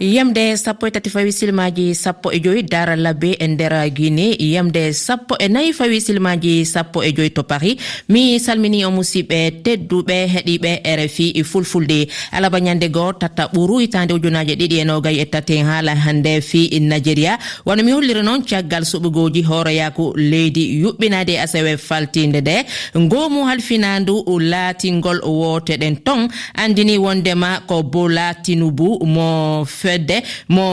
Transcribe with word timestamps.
yamde 0.00 0.56
sappo 0.56 0.86
e 0.86 0.90
tati 0.90 1.10
fawi 1.10 1.32
silmaji 1.32 1.94
sappo 1.94 2.30
e 2.32 2.40
joyi 2.40 2.62
dara 2.62 2.96
labbe 2.96 3.34
e 3.38 3.46
nder 3.48 3.90
guine 3.90 4.36
yamde 4.38 4.92
sappo 4.92 5.36
e 5.38 5.48
nayi 5.48 5.72
fawi 5.72 6.00
silmaji 6.00 6.64
sappo 6.66 7.02
e 7.04 7.12
joyi 7.12 7.30
to 7.30 7.42
paris. 7.42 7.76
Mi 8.08 8.38
salmini 8.38 8.84
o 8.84 8.90
musidɓe 8.90 9.62
tedduɓe 9.62 10.26
heeɗiɓe 10.26 10.70
rfi 10.96 11.32
e 11.34 11.42
fulfulde. 11.42 12.08
Alaba 12.32 12.60
ñande 12.60 12.88
goo 12.90 13.12
tatta 13.12 13.46
ɓuru 13.52 13.78
hitande 13.78 14.12
ujunaji 14.14 14.54
ɗiɗi 14.56 14.78
e 14.80 14.84
nogay 14.84 15.20
e 15.20 15.24
tati 15.26 15.58
haala 15.58 15.94
hande 15.96 16.40
fi 16.40 16.68
nigéria 16.80 17.38
wano 17.66 17.82
mi 17.82 17.92
holliri 17.92 18.22
noon 18.22 18.42
caggal 18.44 18.84
suɓugoji 18.84 19.42
hooroyaku 19.42 20.12
leydi 20.16 20.80
yuɓɓinade 20.82 21.32
e 21.32 21.38
asewe 21.38 21.76
faltinde 21.76 22.40
nde. 22.40 22.64
Ngomu 22.96 23.44
halfinandu 23.46 24.24
laatingol 24.38 25.20
woteɗen 25.24 25.96
ton 26.04 26.28
andini 26.54 26.98
wondema 26.98 27.60
ko 27.66 27.82
bo 27.82 28.08
tinubu 28.42 29.04
mo 29.04 29.64
fedde 29.88 30.16
mo 30.48 30.66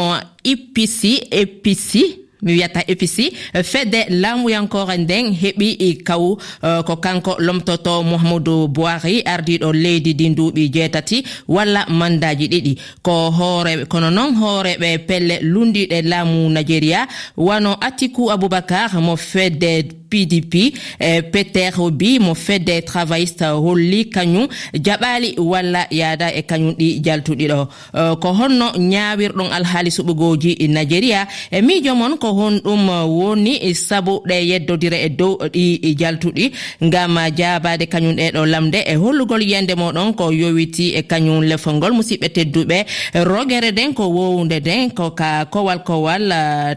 ippisi 0.44 1.14
episi 1.32 2.04
mi 2.46 2.52
wiyata 2.54 2.82
épici 2.88 3.32
fedde 3.64 4.06
laamuyankore 4.10 4.98
nden 4.98 5.34
heɓi 5.42 5.68
e 5.80 5.94
kaw 6.04 6.24
uh, 6.32 6.82
ko 6.86 6.96
kanko 6.96 7.36
lomtoto 7.40 8.04
mouhamadou 8.04 8.68
boiri 8.68 9.22
ardiɗo 9.26 9.74
leydi 9.74 10.14
ndi 10.14 10.30
nduuɓi 10.30 10.70
jeetati 10.74 11.24
walla 11.48 11.86
mandaji 11.90 12.48
ɗiɗi. 12.48 12.74
Ko 13.02 13.32
hoore 13.32 13.86
kono 13.86 14.10
noon 14.12 14.36
hooreɓe 14.36 14.98
pelle 15.08 15.40
lundiɗe 15.42 16.02
laamu 16.02 16.50
nigéria 16.50 17.08
wano 17.38 17.78
atiku 17.82 18.32
aboubacar 18.32 18.94
mo 19.02 19.16
fedde 19.16 19.72
pdp 20.10 20.54
e, 21.00 21.22
peter 21.22 21.74
obi 21.80 22.20
mo 22.20 22.34
fedde 22.36 22.82
travailliste 22.86 23.44
holli 23.46 24.10
kañum 24.10 24.48
jaɓali 24.74 25.36
walla 25.38 25.88
yaada 25.92 26.34
e 26.34 26.42
kañum 26.42 26.74
ɗi 26.80 27.02
jaltuɗi 27.06 27.48
ɗo. 27.48 27.68
E, 27.94 28.16
ko 28.22 28.34
honno 28.34 28.68
ñawirɗon 28.78 29.52
alhaali 29.52 29.92
suɓugoji 29.92 30.68
nigéria 30.68 31.28
e, 31.52 31.58
e 31.58 31.62
miijo 31.62 31.96
mon 31.96 32.18
ko 32.18 32.28
honɗum 32.34 32.90
woni 33.20 33.76
saabu 33.76 34.22
ɗe 34.28 34.36
yeddodira 34.50 34.98
e 34.98 35.10
dow 35.10 35.38
ɗi 35.54 35.96
jaltuɗi 36.00 36.52
ngam 36.84 37.18
jabade 37.38 37.86
kañum 37.88 38.16
ɗeɗo 38.16 38.46
lamde 38.46 38.80
e 38.86 38.96
hollugol 38.96 39.42
yiyande 39.44 39.76
moɗon 39.76 40.14
ko 40.16 40.32
yowiti 40.32 40.96
e 40.96 41.02
kañum 41.04 41.44
lefol 41.44 41.74
ngol 41.76 41.94
musidɓe 41.94 42.28
tedduɓe 42.36 42.78
rogere 43.26 43.72
nden 43.72 43.94
ko 43.94 44.04
wowde 44.08 44.60
nden 44.60 44.92
ko 44.92 45.12
ka 45.12 45.46
kowal 45.46 45.84
kowal 45.84 46.24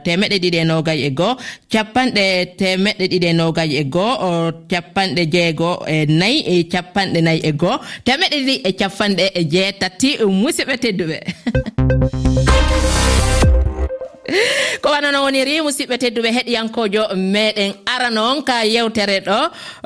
temeɗe 0.05 0.37
ɗiɗi 0.43 0.59
e 0.63 0.65
nogay 0.65 0.99
e 1.07 1.11
goo 1.11 1.35
capanɗe 1.73 2.25
temeɗe 2.59 3.05
ɗiɗi 3.11 3.18
ɗiɗi 3.19 3.27
e 3.31 3.33
nogaji 3.33 3.77
e 3.77 3.85
goo 3.85 4.53
capanɗe 4.71 5.23
jeego 5.33 5.71
e 5.87 6.07
nayyi 6.19 6.41
e 6.47 6.65
capanɗe 6.73 7.21
nayyi 7.27 7.41
e 7.49 7.53
goo 7.61 7.77
temeɗe 8.05 8.37
ɗiɗi 8.47 8.55
e 8.69 8.71
capanɗe 8.81 9.25
e 9.35 9.43
jeetati 9.53 10.09
musidɓe 10.41 10.75
tedduɓe. 10.83 11.19
ko 14.83 14.89
wanano 14.93 15.23
woniri 15.25 15.61
musidɓe 15.65 15.97
tedduɓe 15.99 16.31
heɗiyankojo 16.37 17.03
meɗen 17.17 17.73
ara 17.87 18.11
noon 18.11 18.43
ka 18.45 18.65
yewtere 18.65 19.21
ɗo 19.27 19.39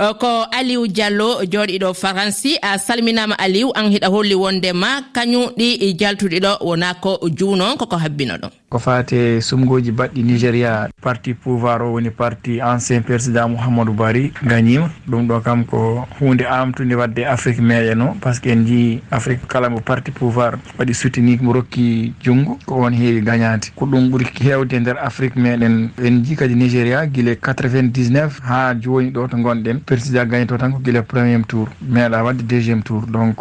e, 0.03 0.15
ko 0.21 0.31
aliou 0.51 0.87
diallo 0.87 1.45
joɗiɗo 1.45 1.95
faransi 1.95 2.59
a 2.63 2.79
salminama 2.79 3.35
aliou 3.39 3.71
an 3.75 3.91
hiɗa 3.93 4.09
holli 4.11 4.35
wondema 4.35 5.03
kañum 5.15 5.47
ɗi 5.59 5.95
jaltuɗiɗo 5.99 6.59
wona 6.61 6.95
ko 6.95 7.19
juuno 7.39 7.77
koko 7.79 7.97
habbino 7.97 8.35
ɗon 8.37 8.51
ko 8.73 8.79
fate 8.79 9.41
sumgoji 9.41 9.93
baɗɗi 9.93 10.23
nigéria 10.23 10.89
parti 11.03 11.35
pouvoir 11.35 11.83
o 11.83 11.93
woni 11.93 12.11
parti 12.11 12.61
ancien 12.61 13.03
président 13.03 13.49
mouhamadou 13.49 13.93
bari 13.95 14.33
gagnima 14.43 14.91
ɗum 15.09 15.27
ɗo 15.29 15.41
kam 15.45 15.65
ko 15.65 16.07
hunde 16.21 16.43
amtude 16.49 16.95
wadde 16.95 17.21
afrique 17.25 17.61
meeƴano 17.61 18.17
par 18.21 18.35
ce 18.35 18.41
que 18.41 18.49
en 18.51 18.65
jii 18.67 19.03
afrique 19.11 19.47
kala 19.47 19.69
mo 19.69 19.81
parti 19.81 20.11
pouvoir 20.11 20.59
waɗi 20.79 20.95
soutini 20.95 21.39
mo 21.43 21.53
rokki 21.53 22.13
junggo 22.25 22.59
ko 22.67 22.75
on 22.87 22.93
heewi 22.93 23.21
gagnade 23.21 23.71
ko 23.77 23.85
ɗum 23.87 24.09
ɓuuri 24.11 24.32
hewde 24.41 24.73
nder 24.81 24.97
afrique 24.99 25.37
meɗen. 25.37 25.91
En 26.05 26.23
jii 26.25 26.37
kadi 26.37 26.55
nigéria 26.55 27.07
guila 27.07 27.33
99 27.35 28.41
ha 28.43 28.75
joni 28.75 29.11
ɗo 29.11 29.29
to 29.31 29.37
gonɗen 29.37 29.81
président 29.87 30.25
gagne 30.27 30.47
to 30.47 30.57
tan 30.59 30.73
ko 30.73 30.79
guila 30.79 31.03
premier 31.03 31.43
tour 31.49 31.69
meeɗa 31.83 32.23
wadde 32.25 32.43
deuxiéme 32.43 32.83
tour. 32.83 33.03
Donc 33.07 33.39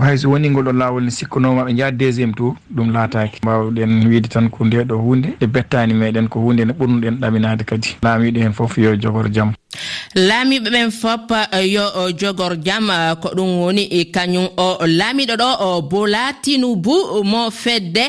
hayso 0.00 0.30
woni 0.30 0.50
ngol 0.50 0.64
ɗo 0.64 0.72
lawol 0.72 1.04
ne 1.04 1.10
sikkanoma 1.10 1.64
ɓe 1.64 1.76
jaha 1.76 1.90
deuxiéme 1.90 2.34
tour 2.34 2.54
ɗum 2.74 2.92
laataki 2.92 3.40
mbawɗen 3.42 4.06
wiide 4.08 4.28
tan 4.28 4.48
ko 4.50 4.64
nde 4.64 4.84
ɗo 4.84 4.96
hunde 4.96 5.28
e 5.40 5.46
bettani 5.46 5.94
meɗen 5.94 6.28
ko 6.28 6.40
hunde 6.40 6.64
nde 6.64 6.72
ɓurnuɗen 6.78 7.18
ɗaminade 7.20 7.64
kadi. 7.64 7.96
Laamiɗo 8.02 8.40
hen 8.40 8.52
foof 8.52 8.78
yo 8.78 8.96
jogor 8.96 9.28
jaam 9.32 9.52
laamiɓe 10.14 10.70
ɓen 10.70 10.90
fop 10.90 11.30
eh, 11.52 11.72
yo 11.72 11.82
eh, 12.08 12.12
jogor 12.18 12.56
jaam 12.64 12.90
eh, 12.90 13.14
ko 13.22 13.28
ɗum 13.36 13.50
woni 13.60 14.04
kañum 14.14 14.48
oh, 14.56 14.76
o 14.80 14.86
laamiɗo 14.86 15.34
ɗo 15.36 15.48
oh, 15.60 15.82
bola 15.82 16.32
tinubu 16.42 17.22
mo 17.24 17.50
fedde 17.50 18.04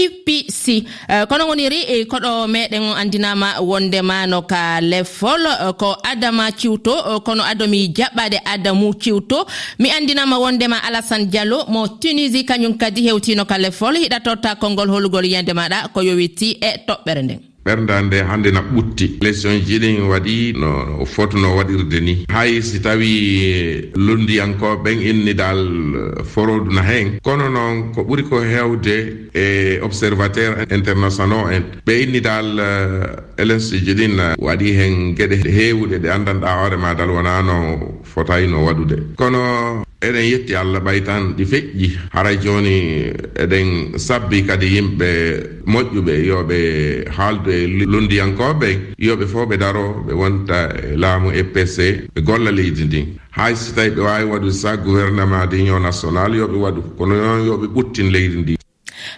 ipc 0.00 0.68
eh, 1.08 1.24
kono 1.28 1.46
goniri 1.46 1.80
eh, 1.92 2.06
koɗo 2.10 2.46
meɗen 2.48 2.82
o 2.90 2.94
andinama 2.94 3.48
wondema 3.60 4.26
no 4.26 4.42
ka 4.42 4.80
lefol 4.80 5.42
eh, 5.46 5.72
ko 5.80 5.96
adama 6.02 6.50
ciwto 6.52 7.20
kono 7.26 7.42
adomi 7.44 7.88
jaɓɓade 7.96 8.38
adamu 8.44 8.92
ciwto. 9.02 9.46
Mi 9.78 9.90
andinama 9.90 10.38
wondema 10.38 10.82
alassane 10.82 11.26
diallo 11.26 11.64
mo 11.68 11.86
tunisie 12.00 12.44
kañum 12.44 12.74
kadi 12.78 13.02
hewtino 13.08 13.44
ka 13.44 13.58
leffol 13.58 13.94
hiɗatorta 13.96 14.56
konngol 14.60 14.88
holugol 14.90 15.24
yiyande 15.24 15.52
maɗa 15.52 15.88
ko 15.92 16.00
yowiti 16.02 16.48
e 16.60 16.70
toɓɓere 16.86 17.22
nden. 17.22 17.53
ɓerda 17.64 18.02
nde 18.02 18.16
hannde 18.28 18.50
na 18.52 18.60
ɓutti. 18.62 19.18
Élection 19.20 19.58
ji 19.66 19.78
ɗin 19.78 20.00
waɗi 20.10 20.52
no 20.60 21.04
fotuno 21.06 21.56
waɗirde 21.56 22.00
ni. 22.00 22.24
Hay 22.28 22.60
si 22.62 22.80
tawi 22.80 23.10
eh, 23.42 23.90
londiyankoɓen 23.96 24.98
innidal 25.10 25.60
eh, 26.18 26.24
foroduna 26.24 26.82
hen 26.82 27.18
kono 27.22 27.48
noon 27.48 27.92
ko 27.94 28.02
ɓuri 28.04 28.22
ko 28.28 28.40
hewde 28.40 29.28
e 29.34 29.78
observateur 29.82 30.66
international 30.70 31.52
en. 31.52 31.62
Ɓe 31.86 31.92
innidal 32.02 32.48
élection 33.38 33.78
eh, 33.78 33.84
ji 33.84 33.94
ɗin 33.94 34.14
waɗi 34.38 34.68
hen 34.78 35.14
geɗe 35.16 35.36
heewɗe 35.56 35.98
ɗe 36.02 36.08
anndanɗa 36.10 36.48
hoore 36.58 36.76
ma 36.76 36.94
dal 36.94 37.10
wona 37.10 37.42
no 37.42 37.54
fotayno 38.04 38.64
waɗude. 38.66 38.96
Kono 39.16 39.84
eɗen 40.00 40.24
yetti 40.30 40.54
allah 40.54 40.80
ɓay 40.80 41.00
tan 41.04 41.34
ɗi 41.36 41.44
feƴƴi. 41.44 41.88
Haray 42.12 42.36
joni 42.42 43.12
eɗen 43.42 43.98
sabbi 43.98 44.44
kadi 44.46 44.66
yimɓe 44.74 45.08
moƴƴuɓe 45.66 46.12
yoɓe 46.28 46.58
haaldu 47.16 47.50
e 47.50 47.66
londiyankoɓe 47.86 48.68
yoɓe 48.98 49.26
fof 49.26 49.48
ɓe 49.48 49.56
daro 49.58 50.04
ɓe 50.06 50.12
wonta 50.12 50.68
e 50.82 50.96
laamu 50.96 51.30
epc 51.32 51.76
ɓe 52.14 52.20
golla 52.22 52.50
leydi 52.52 52.84
ndin 52.84 53.06
hay 53.30 53.54
so 53.56 53.72
tawi 53.74 53.90
ɓe 53.90 54.00
wawi 54.00 54.24
waɗude 54.24 54.52
sa 54.52 54.76
gouvernement 54.76 55.46
d' 55.50 55.54
union 55.60 55.80
national 55.82 56.32
yoɓe 56.34 56.56
waɗu 56.56 56.80
kono 56.98 57.14
noon 57.14 57.46
yoɓe 57.46 57.66
ɓuttin 57.74 58.10
leydi 58.12 58.36
ndi. 58.38 58.54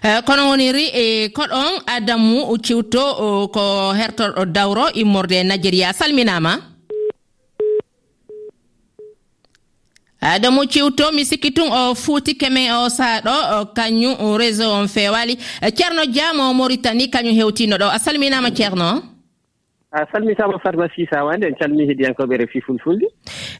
E, 0.02 0.22
kono 0.26 0.48
woniri 0.50 0.86
e 0.94 1.28
koɗon 1.28 1.82
adamu 1.86 2.56
ciwto 2.62 3.48
ko 3.52 3.92
hertorɗo 3.94 4.44
dawro 4.46 4.84
immorde 4.94 5.42
nigéria 5.44 5.92
salminama. 5.92 6.75
adamu 10.34 10.64
ciwto 10.66 11.12
mi 11.12 11.24
sikki 11.24 11.50
tun 11.50 11.68
o 11.72 11.94
fuuti 11.94 12.34
kemen 12.34 12.70
o 12.72 12.88
saaɗo 12.88 13.72
kañum 13.74 14.36
réseau 14.36 14.72
on 14.72 14.88
fewali 14.88 15.36
ceerno 15.76 16.06
diamo 16.06 16.52
maritani 16.54 17.08
kañum 17.10 17.34
hewtino 17.34 17.76
ɗo. 17.76 17.86
A 17.94 17.98
salminama 17.98 18.50
ceerno? 18.50 19.02
A 19.92 20.06
salmitama 20.12 20.58
fatma 20.58 20.88
sisa 20.94 21.24
wande 21.24 21.44
en 21.46 21.54
calmi 21.54 21.86
heediyankoɓe 21.86 22.34
e 22.34 22.38
refi 22.38 22.60
fulfulde. 22.60 23.06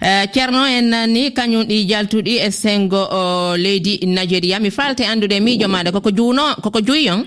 Eh, 0.01 0.27
ceerno 0.33 0.67
en 0.67 0.91
nanni 0.91 1.33
kañum 1.33 1.63
ɗi 1.63 1.87
jaltuɗi 1.89 2.39
e 2.47 2.51
sengo 2.51 3.57
leydi 3.57 4.01
nigéria 4.07 4.59
mi 4.59 4.71
falte 4.71 5.03
andude 5.07 5.41
miijo 5.41 5.69
maɗa 5.69 5.93
koko 5.93 6.11
juuno 6.11 6.43
koko 6.63 6.81
juyi 6.81 7.11
on? 7.11 7.25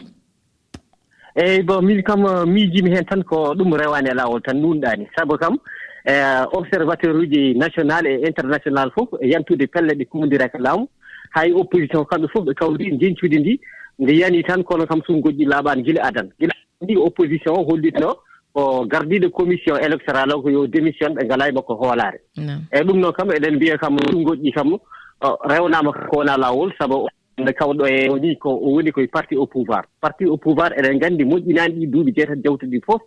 Eeyi 1.36 1.64
bon 1.64 1.82
min 1.82 2.04
kam 2.04 2.26
miijimi 2.46 2.92
hen 2.92 3.06
tan 3.06 3.24
ko 3.24 3.54
ɗum 3.56 3.74
rewani 3.78 4.10
e 4.10 4.14
lawol 4.14 4.42
tan 4.42 4.58
nunɗani 4.60 5.08
saabu 5.16 5.38
kam 5.38 5.56
E, 6.06 6.14
observateur 6.54 7.16
uji 7.16 7.54
national 7.56 8.06
e 8.08 8.22
international 8.28 8.92
fof 8.92 9.10
e 9.22 9.28
yantude 9.30 9.68
pelle 9.68 9.94
ɗe 9.96 10.06
kumodira 10.06 10.50
ka 10.50 10.58
laamu. 10.58 10.88
Hay 11.32 11.52
opposition 11.52 12.06
kamɓe 12.06 12.28
fof 12.34 12.46
ɓe 12.46 12.54
kawri 12.54 12.98
jencude 12.98 13.40
ndi. 13.40 13.60
Nde 14.00 14.12
yani 14.18 14.44
tan 14.44 14.64
kono 14.64 14.86
kam 14.88 15.02
sum 15.06 15.20
goɗɗi 15.22 15.46
laaɓaani 15.46 15.84
gila 15.84 16.04
adan. 16.04 16.30
Gila 16.40 16.54
ndi 16.82 16.96
opposition 16.98 17.56
o 17.58 17.64
hollitno 17.64 18.16
ko 18.54 18.86
gardiiɗo 18.86 19.30
commission 19.32 19.76
électoral 19.78 20.32
o 20.34 20.42
ko 20.42 20.50
yo 20.50 20.68
démission 20.68 21.14
ɓe 21.16 21.26
ngalaa 21.26 21.52
makko 21.52 21.76
hoolaare. 21.76 22.20
Eeyi 22.38 22.84
ɗum 22.86 23.00
noon 23.00 23.12
kam 23.14 23.30
eɗen 23.32 23.56
mbiya 23.56 23.78
kam 23.78 23.98
ɗum 23.98 24.24
goɗɗi 24.24 24.52
kam 24.54 24.78
rewnaama 25.50 25.92
ko 26.10 26.18
wonaa 26.20 26.38
laawol 26.38 26.72
sabu 26.80 27.08
nde 27.38 27.52
kawɗo 27.54 27.86
e 27.88 28.08
ni 28.22 28.36
ko 28.38 28.50
o 28.50 28.72
woni 28.76 28.92
koye 28.92 29.08
parti 29.08 29.36
au 29.36 29.46
pouvoir. 29.48 29.84
Parti 30.02 30.26
au 30.26 30.38
pouvoir 30.38 30.72
eɗen 30.80 30.96
nganndi 30.98 31.24
moƴƴinaani 31.26 31.76
ɗi 31.76 31.88
duuɓi 31.92 32.14
jeetati 32.16 32.42
jawtuɗi 32.44 32.82
fof 32.86 33.02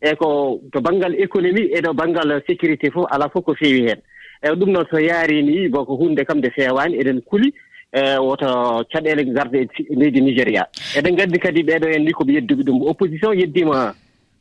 e 0.00 0.14
ko 0.14 0.60
to 0.72 0.80
baŋngal 0.80 1.14
économie 1.18 1.70
e 1.74 1.82
to 1.82 1.92
baŋngal 1.92 2.42
sécurité 2.46 2.90
fof 2.90 3.06
alaa 3.10 3.28
fof 3.28 3.44
ko 3.44 3.54
feewi 3.54 3.88
heen. 3.88 4.00
Eyi 4.42 4.54
ɗum 4.56 4.70
noon 4.70 4.86
so 4.90 4.98
yaari 4.98 5.42
ni 5.42 5.68
boko 5.68 5.96
hunde 5.96 6.24
kam 6.24 6.38
nde 6.38 6.50
feewaani 6.50 6.96
eɗen 7.00 7.20
kuli 7.22 7.52
e 7.92 8.16
woto 8.18 8.46
caɗeele 8.92 9.24
garde 9.34 9.54
e 9.58 9.68
leydi 9.96 10.20
nigéria. 10.20 10.66
Eɗen 10.96 11.14
nganndi 11.14 11.38
kadi 11.38 11.62
ɓeeɗo 11.62 11.86
en 11.96 12.04
ni 12.04 12.12
koɓe 12.12 12.32
yedduɓe 12.32 12.62
ɗum 12.64 12.82
opposition 12.86 13.32
yeddima 13.34 13.94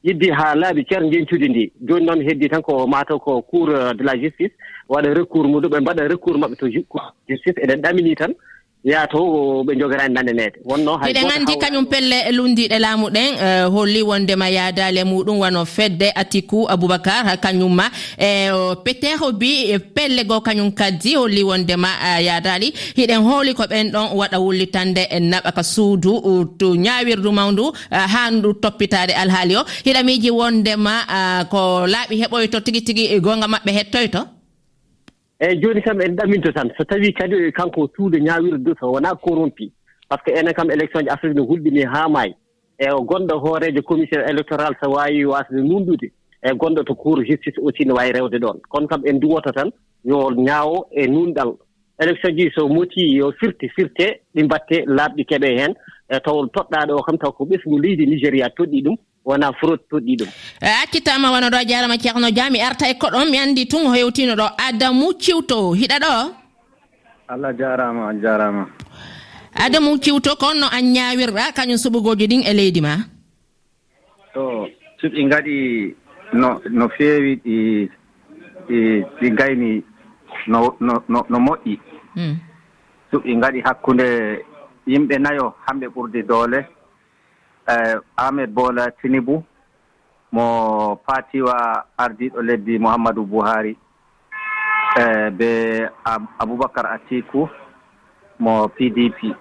yeddi 0.03 0.29
haa 0.29 0.55
laaɓi 0.55 0.85
ceer 0.89 1.03
ngentude 1.03 1.47
ndi. 1.49 1.71
Jooni 1.81 2.05
noon 2.05 2.21
heddi 2.21 2.49
tan 2.49 2.61
ko 2.61 2.85
mataw 2.87 3.17
ko 3.19 3.41
cour 3.41 3.67
de 3.95 4.03
la 4.03 4.13
justice 4.15 4.53
waɗa 4.89 5.13
recours 5.13 5.47
muɗum 5.47 5.71
ɓe 5.71 5.79
mbaɗa 5.79 6.07
recours 6.07 6.37
maɓɓe 6.37 6.55
to 6.55 6.67
justice 7.27 7.57
eɗen 7.63 7.81
ɗaminii 7.81 8.15
tan 8.15 8.33
yaa 8.91 9.07
to 9.11 9.19
ɓe 9.67 9.73
jogorani 9.79 10.13
nandenede 10.15 10.57
wonno 10.69 10.91
miɗen 11.03 11.31
anndi 11.35 11.53
kañum 11.63 11.85
pelle 11.91 12.17
lundiɗe 12.37 12.77
laamu 12.79 13.07
ɗen 13.15 13.29
e, 13.45 13.47
holli 13.75 14.01
wondema 14.09 14.47
yaadale 14.57 15.01
muɗum 15.03 15.37
wano 15.43 15.65
fedde 15.65 16.07
atikou 16.21 16.67
aboubacar 16.73 17.25
kañumma 17.43 17.85
e 18.17 18.29
peter 18.85 19.19
bi 19.39 19.51
e, 19.73 19.79
pelle 19.79 20.23
goo 20.29 20.39
kañum 20.47 20.71
kaddi 20.71 21.15
holli 21.19 21.43
wondema 21.43 21.89
e, 22.07 22.23
yaadali 22.27 22.67
hiɗen 22.97 23.21
hooli 23.27 23.53
ko 23.53 23.63
ɓen 23.71 23.91
ɗon 23.91 24.07
waɗa 24.19 24.37
wullitande 24.39 25.03
naɓa 25.31 25.51
ka 25.57 25.63
suudu 25.63 26.11
to 26.59 26.67
ñawirdu 26.75 27.31
mawndu 27.31 27.65
ha 27.91 28.31
ndu 28.31 28.53
toppitade 28.53 29.11
alhaali 29.13 29.55
o. 29.55 29.63
Hiɗa 29.85 30.03
miiji 30.03 30.31
wondema 30.31 30.93
ko 31.51 31.59
laaɓi 31.93 32.15
heɓoyto 32.23 32.57
tigi 32.65 32.81
tigi 32.87 33.19
gonga 33.19 33.47
maɓɓe 33.47 33.71
hettoyto? 33.77 34.36
eeyi 35.39 35.59
jooni 35.61 35.81
kam 35.81 36.01
en 36.01 36.15
ɗaminto 36.15 36.51
tan 36.51 36.69
so 36.77 36.83
tawii 36.83 37.13
kadi 37.13 37.51
kanko 37.51 37.89
suude 37.95 38.17
ñaawirdu 38.19 38.73
so 38.79 38.91
wonaa 38.91 39.15
corrompi 39.15 39.71
par 40.09 40.19
ce 40.25 40.31
que 40.31 40.39
enen 40.39 40.53
kam 40.53 40.71
élection 40.71 41.01
ji 41.01 41.09
afrique 41.09 41.35
no 41.35 41.43
hulɗinii 41.43 41.85
haa 41.85 42.07
maayi 42.09 42.33
e 42.79 42.85
gonɗo 42.89 43.39
hooreejo 43.39 43.81
commissaire 43.83 44.29
électoral 44.29 44.73
so 44.81 44.89
waawi 44.91 45.25
waasde 45.25 45.61
nundude 45.61 46.11
e 46.41 46.51
gonɗo 46.53 46.83
to 46.83 46.95
cour 46.95 47.23
justice 47.25 47.57
aussi 47.61 47.85
no 47.85 47.95
waawi 47.95 48.11
rewde 48.11 48.37
ɗoon. 48.39 48.59
Kono 48.69 48.87
kam 48.87 49.01
en 49.05 49.19
duwoto 49.19 49.51
tan 49.51 49.69
yo 50.05 50.31
ñaawo 50.31 50.87
e 50.91 51.07
nunɗal 51.07 51.53
élection 51.99 52.35
ji 52.37 52.49
so 52.55 52.67
motii 52.67 53.15
yo 53.17 53.31
firti 53.39 53.69
firtee 53.69 54.21
ɗi 54.35 54.43
mbatte 54.43 54.85
laaɓɗi 54.85 55.25
keɓee 55.25 55.57
heen 55.59 55.73
e 56.09 56.19
taw 56.19 56.45
toɗɗaa 56.47 56.93
o 56.93 57.01
kam 57.03 57.17
taw 57.17 57.31
ko 57.31 57.45
ɓesgu 57.45 57.79
leydi 57.79 58.05
nigéria 58.07 58.49
toɗɗii 58.49 58.81
ɗum 58.83 58.95
wona 59.27 59.51
frottoɗi 59.59 60.13
ɗum 60.19 60.29
e 60.61 60.69
accitama 60.83 61.31
wona 61.31 61.49
ɗo 61.53 61.59
jarama 61.69 61.97
ceerno 61.99 62.31
dia 62.31 62.49
mi 62.49 62.59
arta 62.61 62.87
e 62.89 62.93
koɗon 62.95 63.27
mi 63.31 63.37
andi 63.37 63.67
tun 63.67 63.91
hewtino 63.93 64.33
ɗo 64.39 64.47
adamu 64.67 65.13
ciwto 65.19 65.73
hiɗa 65.79 65.97
ɗo? 66.03 66.13
Allah 67.27 67.51
jarama 67.59 68.07
a 68.09 68.13
jarama. 68.23 68.63
Adamu 69.53 69.97
ciwto 69.99 70.35
ko 70.39 70.45
onno 70.55 70.67
an 70.71 70.85
ñawirɗa 70.95 71.51
kañum 71.55 71.75
suɓugoji 71.83 72.25
ɗin 72.31 72.43
e 72.47 72.53
leydi 72.53 72.81
ma? 72.81 72.93
To 74.33 74.67
suɓi 75.01 75.21
gaɗi 75.31 75.55
no 76.33 76.61
no 76.71 76.87
feewi 76.95 77.35
ɗi 77.43 77.55
ɗi 79.19 79.27
gayni 79.37 79.83
no 80.47 80.75
no 80.79 81.03
no 81.29 81.37
moƴƴi. 81.39 81.75
Mm. 82.15 82.35
Suɓi 83.11 83.35
gaɗi 83.41 83.59
hakkude 83.65 84.07
yimɓe 84.87 85.15
nayo 85.19 85.53
hamɓe 85.67 85.87
ɓurdi 85.93 86.23
doole. 86.23 86.59
Eh, 87.67 87.99
ahmed 88.15 88.47
bola 88.55 88.87
tinibou 88.95 89.43
mo 90.31 90.99
fatiwa 91.03 91.83
ardiɗo 91.97 92.39
leddi 92.41 92.79
mouhammadou 92.79 93.25
bouhari 93.27 93.75
e 94.95 95.01
eh, 95.03 95.29
be 95.35 95.49
aboubacar 96.39 96.85
atikou 96.95 97.49
mo 98.39 98.71
pdp 98.71 99.19
e 99.27 99.35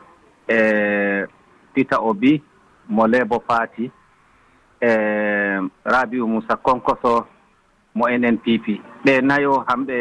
eh, 0.49 1.27
peter 1.73 2.03
obi 2.03 2.43
mo 2.89 3.07
lebo 3.07 3.39
fati 3.47 3.91
e 4.83 4.91
rabiu 5.85 6.27
moussa 6.27 6.57
konkoso 6.57 7.27
mo 7.95 8.11
nnpp 8.11 8.67
ɓe 9.05 9.21
nayo 9.23 9.63
hamɓe 9.69 9.97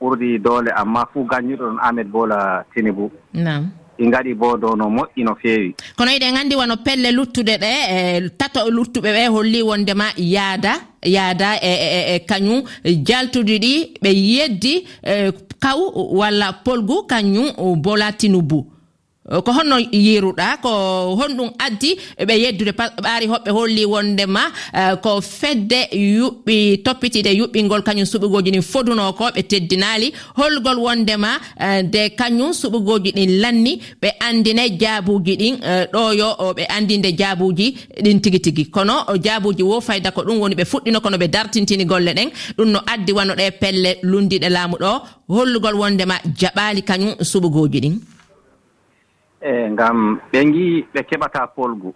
ɓurdi 0.00 0.38
doole 0.38 0.70
amma 0.70 1.02
fuu 1.12 1.26
gañuɗo 1.26 1.64
ɗon 1.66 1.78
ahmed 1.82 2.06
bola 2.06 2.64
tinibou 2.74 3.10
nam 3.34 3.70
ɗi 3.98 4.06
ngaɗi 4.06 4.34
bo 4.34 4.56
dow 4.56 4.76
no 4.76 4.86
moƴƴi 4.88 5.24
no 5.24 5.34
feewi. 5.42 5.74
Kono 5.96 6.10
eɗen 6.10 6.36
anndi 6.36 6.54
wono 6.56 6.76
pelle 6.76 7.10
luttuɗe 7.12 7.54
ɗe 7.58 7.70
e 7.90 8.30
tato 8.38 8.70
luttuɓe 8.70 9.10
ɓe 9.12 9.26
holli 9.28 9.62
wondema 9.62 10.06
yaada 10.16 10.72
yaada 11.04 11.56
e 11.62 11.72
e, 11.72 11.88
e 11.98 12.14
e 12.16 12.18
kañum 12.26 12.62
jaltude 13.06 13.58
ɗi 13.58 13.74
ɓe 14.02 14.10
yeddi 14.14 14.84
e, 15.02 15.32
kaw 15.60 15.78
walla 16.18 16.52
polgu 16.64 17.06
kañum 17.06 17.52
bola 17.82 18.12
tinubu. 18.12 18.77
ko 19.28 19.52
honno 19.52 19.76
yiruɗa 19.92 20.56
ko 20.62 20.70
honɗum 21.20 21.50
addi 21.58 21.90
ɓe 22.26 22.34
yeddude 22.42 22.72
ɓaari 22.72 23.26
hoɓɓe 23.28 23.50
holli 23.50 23.84
wondema 23.84 24.40
e, 24.72 24.96
ko 25.02 25.20
fedde 25.20 25.80
yuɓɓi 25.92 26.82
toppitide 26.84 27.30
yuɓɓingol 27.38 27.82
kañum 27.82 28.06
suɓugoji 28.06 28.50
ɗin 28.50 28.62
foduno 28.62 29.12
ko 29.12 29.24
ɓe 29.34 29.42
teddinali 29.42 30.12
holgol 30.36 30.78
wondema 30.78 31.30
e, 31.60 31.82
nde 31.82 32.10
kañum 32.16 32.52
suɓugoji 32.52 33.12
ɗin 33.16 33.40
lanni 33.42 33.80
ɓe 34.02 34.08
andine 34.20 34.64
jaabuji 34.80 35.36
ɗin 35.36 35.54
e, 35.62 35.86
ɗo 35.92 36.12
yo 36.20 36.28
ɓe 36.56 36.64
andinde 36.76 37.12
jaabuji 37.18 37.76
ɗin 38.04 38.20
tigi 38.20 38.40
tigi. 38.40 38.64
Kono 38.70 39.04
jaabuji 39.24 39.62
wo 39.62 39.80
fayda 39.80 40.10
ko 40.10 40.22
ɗum 40.22 40.38
woni 40.40 40.54
ɓe 40.54 40.64
fuɗɗino 40.64 41.00
kono 41.00 41.16
ɓe 41.18 41.28
dartintini 41.28 41.84
golle 41.84 42.14
ɗen 42.14 42.30
ɗum 42.56 42.68
no 42.72 42.80
addi 42.86 43.12
wanno 43.12 43.34
ɗe 43.34 43.50
pelle 43.60 43.98
lundiɗe 44.02 44.48
laamu 44.48 44.76
ɗo. 44.80 44.92
Hollugol 45.28 45.74
wondema 45.74 46.14
jaɓali 46.40 46.82
kañum 46.82 47.14
suɓugoji 47.20 47.80
ɗin. 47.80 47.96
e 49.40 49.70
ngam 49.70 50.18
ɓe 50.32 50.44
ngi 50.44 50.86
ɓe 50.94 51.00
keɓata 51.08 51.46
polgu. 51.46 51.94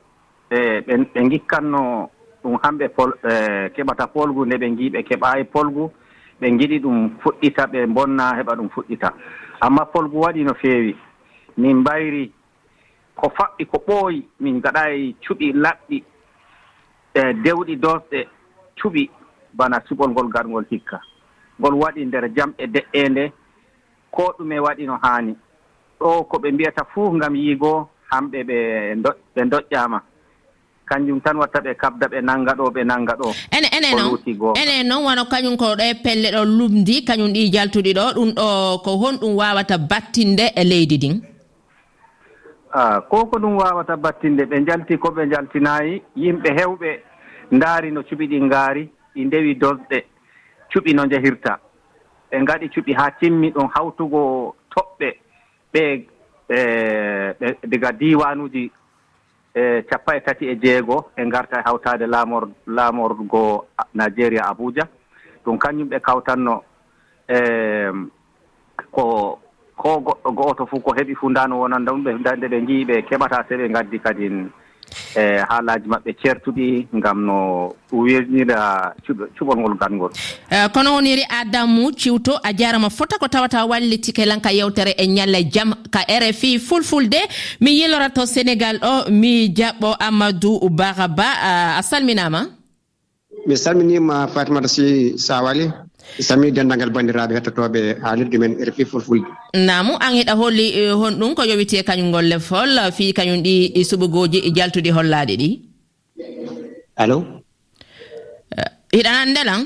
E 0.50 0.80
ɓe 0.86 1.28
gikkanno 1.30 2.10
ɗum 2.42 2.58
hamɓe 2.62 2.88
pol 2.88 3.10
e, 3.24 3.68
keɓata 3.74 4.06
polgu 4.06 4.44
nde 4.46 4.56
ɓe 4.58 4.70
ngi 4.70 4.90
ɓe 4.90 5.02
keɓayi 5.08 5.44
polgu 5.44 5.90
ɓe 6.40 6.46
giɗi 6.58 6.78
ɗum 6.82 7.10
fuɗɗita 7.22 7.66
ɓe 7.72 7.86
bonna 7.86 8.34
heɓa 8.36 8.56
ɗum 8.56 8.68
fuɗɗita. 8.68 9.08
Amma 9.60 9.84
polgu 9.86 10.20
waɗi 10.20 10.44
no 10.44 10.54
feewi. 10.54 10.96
Min 11.56 11.76
mbayri 11.76 12.32
ko 13.16 13.28
faɓɓi 13.36 13.64
ko 13.66 13.78
ɓooyi 13.86 14.26
min 14.40 14.60
gaɗayi 14.60 15.16
cuɓi 15.22 15.52
laɓɗi 15.52 16.04
e 17.14 17.22
dewɗi 17.44 17.76
dosɗe 17.76 18.28
cuɓi 18.78 19.10
bana 19.52 19.80
suɓol 19.88 20.10
ngol 20.10 20.28
garngol 20.28 20.64
hikka. 20.70 21.00
Ngol 21.58 21.74
waɗi 21.74 22.04
nder 22.06 22.28
jamɗe 22.36 22.66
de'ende 22.66 23.32
ko 24.10 24.34
ɗume 24.38 24.58
waɗi 24.60 24.86
no 24.86 24.96
haani. 25.02 25.36
ɗo 26.02 26.24
ko 26.30 26.36
ɓe 26.42 26.48
mbiyata 26.52 26.82
fuu 26.92 27.14
ngam 27.16 27.34
yiigo 27.36 27.88
hamɓe 28.10 28.38
ɓe 28.48 28.58
ɓe 29.34 29.42
doƴƴama 29.52 29.98
kañum 30.86 31.20
tan 31.20 31.36
watta 31.36 31.60
ɓe 31.60 31.74
kabda 31.82 32.06
ɓe 32.12 32.20
nanga 32.20 32.52
ɗo 32.58 32.64
ɓe 32.74 32.84
nanga 32.84 33.14
ɗo. 33.20 33.28
Ene 33.56 33.68
ene 33.76 33.88
noon 33.96 34.56
ene 34.60 34.82
noon 34.88 35.04
wano 35.04 35.24
kañum 35.24 35.56
ko 35.56 35.66
ɗo 35.78 35.84
e 35.90 35.94
pelle 36.04 36.28
ɗo 36.34 36.44
lumdi 36.44 37.04
kañum 37.04 37.32
ɗi 37.32 37.50
jaltuɗi 37.54 37.92
ɗo 37.94 38.04
ɗum 38.16 38.30
ɗo 38.38 38.46
ko 38.84 38.90
honɗum 39.00 39.32
wawata 39.36 39.78
battinde 39.78 40.44
e 40.56 40.64
leydi 40.64 40.98
ɗin 40.98 41.16
a 42.72 43.00
ko 43.00 43.26
ko 43.26 43.38
ɗum 43.38 43.56
wawata 43.56 43.96
battinde 43.96 44.42
ɓe 44.44 44.64
jalti 44.66 44.98
ko 44.98 45.08
ɓe 45.10 45.30
jaltinayi 45.30 46.02
yimɓe 46.16 46.50
hewɓe 46.58 46.90
ndaari 47.52 47.90
no 47.92 48.00
cuɓi 48.02 48.26
ɗi 48.28 48.40
ngaari 48.42 48.88
ɗi 49.14 49.24
ndewi 49.24 49.54
dosɗe 49.54 49.98
cuɓi 50.72 50.94
no 50.94 51.04
njehirta 51.04 51.58
ɓe 52.30 52.36
ngaɗi 52.42 52.68
cuɓi 52.74 52.92
haa 52.98 53.10
timmi 53.20 53.50
ɗon 53.50 53.68
hawtugo 53.74 54.54
toɓɓe. 54.74 55.08
ɓe 55.72 56.06
e, 56.48 56.58
e 57.40 57.66
diga 57.66 57.92
diwanuji 57.92 58.70
e 59.54 59.82
capa 59.88 60.16
e 60.16 60.20
tati 60.20 60.46
e 60.48 60.56
jeego 60.56 61.10
e 61.16 61.24
garta 61.28 61.60
e 61.60 61.62
hawtade 61.64 62.06
laamor 62.06 62.48
laamorgo 62.66 63.66
nigéria 63.94 64.48
abuja. 64.48 64.88
Ɗum 65.44 65.58
kañum 65.58 65.88
ɓe 65.88 66.00
kawtanno 66.00 66.62
e 67.28 67.38
ko 68.90 69.38
ko 69.76 70.00
goɗɗo 70.00 70.30
goto 70.32 70.66
fof 70.66 70.82
ko 70.82 70.92
heɓi 70.94 71.14
fu 71.14 71.30
ndano 71.30 71.58
wonanda 71.60 71.92
ɗum 71.92 72.04
ɓe 72.04 72.36
nde 72.36 72.48
ɓe 72.48 72.60
jii 72.66 72.84
ɓe 72.84 73.02
keɓata 73.08 73.44
se 73.48 73.56
ɓe 73.56 73.68
gaddi 73.68 73.98
kadi 73.98 74.28
e 75.16 75.42
haalaji 75.48 75.86
maɓɓe 75.88 76.10
ceertuɗi 76.22 76.86
ngam 76.96 77.18
no 77.26 77.36
welnira 77.92 78.94
cuɓol 79.36 79.58
ngol 79.58 79.76
galngol 79.80 80.10
e, 80.50 80.68
kono 80.74 80.94
woniri 80.94 81.24
adamu 81.40 81.92
ciwto 81.92 82.38
a 82.42 82.52
jarama 82.52 82.88
fota 82.90 83.18
ko 83.18 83.28
tawata 83.28 83.66
wallitike 83.66 84.24
lanka 84.26 84.50
yewtere 84.52 84.94
e 84.98 85.06
ñalle 85.06 85.44
jaam 85.52 85.74
ka 85.90 86.00
rfi 86.08 86.58
fulfulde. 86.58 87.20
Mi 87.60 87.70
yilora 87.80 88.08
to 88.10 88.22
sénégal 88.26 88.76
ɗo 88.78 89.10
mi 89.10 89.48
jaɓɓo 89.58 89.96
amadou 90.08 90.68
baraba. 90.70 91.28
A 91.78 91.82
salminama? 91.82 92.40
Mi 93.46 93.56
salminima 93.56 94.28
fatimata 94.34 94.68
si 94.68 95.18
sawali. 95.18 95.66
sami 96.28 96.50
denndangal 96.56 96.90
banndiraaɓe 96.94 97.34
hettotooɓe 97.36 97.80
haalirde 98.04 98.36
men 98.42 98.52
e 98.60 98.64
rfi 98.68 98.84
fulfulde 98.84 99.26
namu 99.68 99.92
an 100.04 100.12
heɗa 100.18 100.34
holli 100.40 100.66
eh, 100.80 100.92
hon 101.00 101.14
ɗum 101.20 101.34
ko 101.34 101.42
yowitee 101.50 101.82
kañum 101.88 102.08
ngol 102.10 102.24
lefol 102.32 102.70
fii 102.96 103.12
kañum 103.18 103.40
ɗi 103.46 103.54
e 103.78 103.80
suɓugooji 103.90 104.38
e 104.48 104.50
jaltuɗi 104.56 104.90
hollaade 104.96 105.34
ɗi? 105.40 105.48
Allo 107.02 107.42
hiɗanan 108.96 109.28
eh, 109.28 109.30
ndelan 109.32 109.60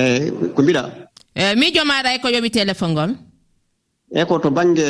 eyi 0.00 0.30
ko 0.54 0.62
mbiɗa? 0.62 0.82
Eh, 1.34 1.54
Miijo 1.58 1.82
maɗa 1.84 2.14
e 2.14 2.18
ko 2.22 2.28
yowi 2.28 2.50
téléphone 2.50 2.92
ngol. 2.92 3.10
Eyi 4.14 4.26
ko 4.28 4.38
to 4.38 4.50
baŋnge 4.50 4.86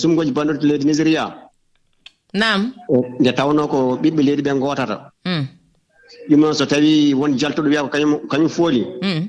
sumgoji 0.00 0.32
banɗude 0.32 0.64
leydi 0.68 0.84
nigéria? 0.86 1.24
Nam 2.34 2.72
nde 3.20 3.30
tawno 3.38 3.68
ko 3.68 3.78
ɓiɓɓe 4.02 4.22
leydi 4.26 4.42
ɓe 4.42 4.52
gootata 4.62 4.96
mm. 5.24 5.44
ɗum 6.28 6.40
noon 6.40 6.54
so 6.54 6.64
tawi 6.66 7.14
won 7.14 7.32
jaltuɗo 7.38 7.68
wiya 7.68 7.82
ko 7.82 7.88
kañum 7.94 8.12
kañum 8.30 8.48
fooli. 8.48 8.82
Mm. 9.02 9.22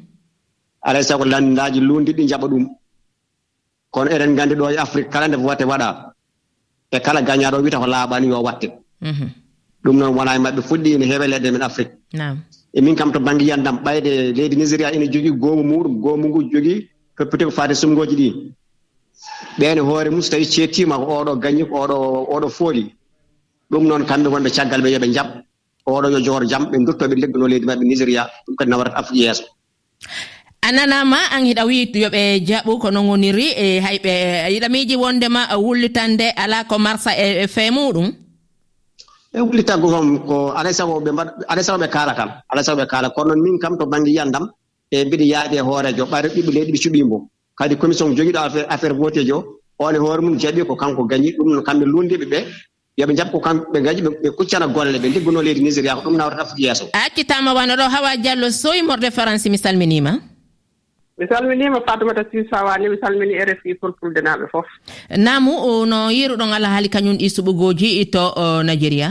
alay 0.88 1.04
sago 1.10 1.26
landindaaji 1.26 1.80
luundi 1.88 2.12
ɗi 2.18 2.24
jaɓa 2.32 2.48
ɗum. 2.52 2.66
Kono 3.94 4.10
eɗen 4.16 4.32
nganndi 4.34 4.56
ɗo 4.60 4.66
e 4.74 4.78
afrique 4.86 5.10
kala 5.14 5.28
nde 5.28 5.38
watte 5.48 5.66
waɗa 5.72 5.88
e 6.96 6.98
kala 7.06 7.20
gañaaɗo 7.28 7.58
wita 7.64 7.78
ko 7.82 7.88
laaɓani 7.94 8.28
yo 8.32 8.40
watte 8.48 8.68
mhm. 9.02 9.28
ɗum 9.84 9.96
noon 10.00 10.14
wonaa 10.18 10.36
e 10.38 10.40
maɓɓe 10.46 10.62
fuɗɗi 10.70 10.98
ne 11.00 11.06
heewe 11.10 11.26
leɗɗe 11.34 11.50
men 11.54 11.62
afrique. 11.70 11.94
E 12.74 12.80
min 12.82 12.96
kam 12.96 13.12
to 13.12 13.20
baŋnge 13.20 13.44
yiyandam 13.46 13.78
ɓayde 13.86 14.12
leydi 14.38 14.56
nigéria 14.56 14.94
ina 14.96 15.06
jogii 15.14 15.36
goomu 15.42 15.64
muɗum 15.72 15.94
goomu 16.04 16.26
ngu 16.30 16.40
jogii 16.52 16.80
toppite 17.18 17.44
ko 17.48 17.52
faade 17.58 17.74
sumgooji 17.82 18.16
ɗi 18.22 18.28
ɓeene 19.60 19.82
hoore 19.88 20.10
mum 20.14 20.22
so 20.22 20.30
tawii 20.32 20.46
ceettiima 20.54 20.96
ko 20.98 21.06
oɗo 21.22 21.32
gañi 21.44 21.64
ko 21.70 21.76
oɗo 21.84 21.96
oɗo 22.36 22.48
fooli. 22.58 22.84
Ɗum 23.72 23.84
noon 23.90 24.04
kamɓe 24.10 24.28
wonɓe 24.34 24.50
caggal 24.56 24.82
ɓe 24.84 24.90
yo 24.94 25.00
ɓe 25.04 25.08
jaɓ 25.16 25.28
oɗo 25.96 26.08
yo 26.14 26.20
joor 26.26 26.44
jam 26.52 26.64
ɓe 26.72 26.78
dutto 26.86 27.04
ɓe 27.10 27.16
leydi 27.52 27.66
maɓɓe 27.70 27.84
nigéria 27.90 28.24
ɗum 28.46 28.56
kadi 28.58 28.70
nawrata 28.72 28.98
afrique 29.00 29.22
yeeso. 29.24 29.44
a 30.64 30.72
nanama 30.72 31.18
an 31.32 31.46
hiɗa 31.46 31.66
wi 31.66 31.90
yoɓe 31.94 32.46
jaɓu 32.48 32.80
ko 32.82 32.92
non 32.92 33.08
woniri 33.10 33.48
e 33.58 33.80
hayɓe 33.80 34.14
yiɗa 34.54 34.70
miiji 34.70 34.96
wondema 34.96 35.42
wullitande 35.58 36.30
ala 36.38 36.64
ko 36.64 36.78
marsa 36.78 37.12
e 37.18 37.48
fee 37.48 37.72
muɗum. 37.72 38.08
E 39.34 39.40
wullitago 39.42 39.90
kam 39.90 40.20
ko 40.28 40.52
alay 40.54 40.74
sago 40.74 41.00
ɓe 41.00 41.12
mbaɗ 41.12 41.28
alay 41.48 41.64
sago 41.64 41.80
ɓe 41.84 41.90
kaala 41.90 42.14
kam 42.14 42.30
alay 42.52 42.64
sago 42.64 42.82
ɓe 42.82 42.88
kaala. 42.88 43.10
Kono 43.10 43.34
noon 43.34 43.42
min 43.44 43.60
kam 43.60 43.78
to 43.78 43.86
bange 43.86 44.10
yiyandam 44.10 44.50
e 44.92 45.04
mbiɗa 45.06 45.26
yaaɓe 45.34 45.56
e 45.58 45.62
hoorejo 45.62 46.06
ɓayre 46.06 46.30
ɓiɓɓe 46.30 46.52
leyɗi 46.54 46.72
ɓe 46.72 46.80
cuɓimo 46.84 47.18
kadi 47.58 47.76
commission 47.78 48.16
jogiiɗo 48.16 48.40
affaire 48.70 48.94
votéjo 48.94 49.38
on 49.80 49.96
e 49.96 49.98
hoore 49.98 50.22
mum 50.22 50.38
jaɓi 50.38 50.66
ko 50.68 50.76
kanko 50.76 51.04
gañi 51.10 51.34
ɗum 51.38 51.48
noon 51.54 51.64
kamɓe 51.64 51.86
lundiɓe 51.86 52.26
ɓe 52.30 52.40
yoɓe 53.00 53.16
jaɓ 53.18 53.32
ko 53.32 53.40
kamɓe 53.40 53.82
gañi 53.82 54.02
ɓe 54.02 54.30
kuccana 54.38 54.68
golle 54.68 55.00
ɓe 55.00 55.08
ligguno 55.10 55.42
leydi 55.42 55.62
nigéria 55.64 55.96
ko 55.96 56.02
ɗum 56.06 56.18
nawrata 56.18 56.46
foti 56.46 56.64
yeeso. 56.64 56.86
A 56.94 57.06
accitama 57.08 57.54
wano 57.54 57.74
ɗo 57.76 57.90
hawa 57.90 58.18
diallo 58.18 58.52
soymorde 58.52 59.10
france 59.12 59.50
mi 59.50 59.58
salminima. 59.58 60.31
mi 61.22 61.28
salminima 61.28 61.82
fatoumata 61.86 62.26
sisawani 62.32 62.90
mi 62.90 62.98
salmini 62.98 63.36
rfi 63.46 63.76
fulfulde 63.76 64.22
naaɓe 64.22 64.48
fof. 64.52 64.66
Namu 65.18 65.86
no 65.86 66.10
yeruɗon 66.10 66.54
alaa 66.54 66.70
haali 66.74 66.90
kañum 66.90 67.18
ɗi 67.18 67.30
suɓugoji 67.30 68.10
to 68.12 68.24
nigéria 68.64 69.10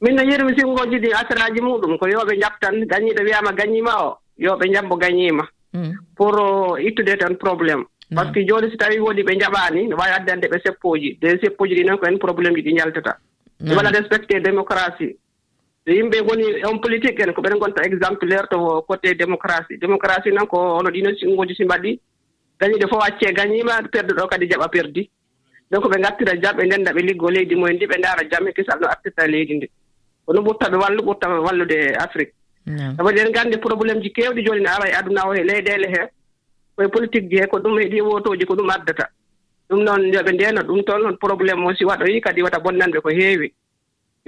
min 0.00 0.14
no 0.14 0.22
yirmi 0.22 0.52
sinngoji 0.58 0.98
ɗi 1.00 1.10
asiraaji 1.20 1.60
muɗum 1.60 1.98
ko 1.98 2.06
yoɓe 2.06 2.36
jabtan 2.40 2.84
gañiɗo 2.86 3.22
wiyama 3.24 3.52
gañima 3.52 3.92
o 4.06 4.18
yoɓe 4.38 4.72
jabbo 4.74 4.96
gañima 4.96 5.48
mm. 5.72 5.92
pour 6.16 6.34
ittude 6.80 7.16
tan 7.18 7.34
probléme 7.36 7.84
mm. 8.10 8.14
par 8.16 8.26
ce 8.26 8.32
que 8.32 8.46
joni 8.46 8.70
so 8.70 8.76
tawi 8.76 8.98
woodi 9.00 9.22
ɓe 9.22 9.40
jaɓani 9.40 9.88
ne 9.88 9.94
wawi 9.94 10.12
addande 10.12 10.46
ɓe 10.52 10.60
seppoji 10.64 11.18
de 11.20 11.38
seppoji 11.42 11.74
ɗi 11.74 11.84
noon 11.86 11.98
ko 11.98 12.06
en 12.06 12.18
probléme 12.18 12.56
ji 12.56 12.62
ɗi 12.62 12.76
jaltata 12.78 13.16
ɓe 13.60 13.72
mm. 13.72 13.76
waɗa 13.76 13.90
respecté 13.90 14.40
démocratie. 14.40 15.16
so 15.88 15.94
yimɓe 15.94 16.20
ngoni 16.22 16.44
on 16.68 16.78
politique 16.80 17.20
en 17.20 17.32
ko 17.32 17.40
ɓen 17.42 17.58
gonta 17.58 17.82
exemplaire 17.82 18.46
to 18.50 18.82
côté 18.86 19.14
démocratie. 19.14 19.78
Démocratie 19.78 20.30
noon 20.32 20.46
ko 20.46 20.56
hono 20.76 20.90
ɗino 20.90 21.16
singoji 21.18 21.54
si 21.56 21.64
mbaɗɗi 21.64 22.00
gañiɗo 22.60 22.88
fof 22.88 23.04
acce 23.08 23.32
gañima 23.32 23.80
perduɗo 23.92 24.28
kadi 24.28 24.48
jaɓa 24.50 24.68
perdi. 24.68 25.08
Donc 25.70 25.84
ɓe 25.88 26.00
gattira 26.02 26.36
jam 26.42 26.56
ɓe 26.56 26.66
ndenda 26.66 26.92
ɓe 26.92 27.00
liggo 27.08 27.30
leydi 27.30 27.54
mumen 27.56 27.76
ndi 27.76 27.86
ɓe 27.86 27.98
ndaara 27.98 28.28
jam 28.30 28.48
e 28.48 28.52
kisal 28.52 28.78
no 28.80 28.86
artirta 28.88 29.26
leydi 29.26 29.54
ndi. 29.56 29.70
Kono 30.26 30.42
ɓurta 30.42 30.68
ɓe 30.70 30.76
wallu 30.76 31.02
ɓurta 31.02 31.26
wallude 31.40 31.78
afrique. 31.98 32.34
Sabu 32.96 33.08
eɗen 33.10 33.30
nganndi 33.30 33.56
probléme 33.58 34.02
ji 34.02 34.12
keewɗi 34.12 34.44
jooni 34.44 34.60
no 34.62 34.68
ara 34.70 34.88
e 34.90 34.92
aduna 34.92 35.24
o 35.28 35.32
e 35.34 35.42
leyɗeele 35.42 35.88
hee 35.88 36.06
koye 36.76 36.88
politique 36.88 37.30
ji 37.30 37.36
hee 37.40 37.46
ko 37.48 37.58
ɗum 37.60 37.78
heɗi 37.80 38.00
wotoji 38.02 38.44
ko 38.44 38.54
ɗum 38.56 38.68
addata. 38.70 39.08
Ɗum 39.70 39.80
noon 39.84 40.12
yoɓe 40.12 40.32
ndeeno 40.34 40.60
ɗum 40.68 40.84
toon 40.84 41.06
on 41.06 41.16
probléme 41.16 41.64
o 41.64 41.72
si 41.74 41.84
waɗoyi 41.84 42.20
kadi 42.20 42.42
wata 42.42 42.58
bonnanɓe 42.60 43.00
ko 43.00 43.08
heewi. 43.08 43.52